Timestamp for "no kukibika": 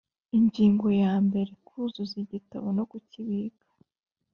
2.77-3.65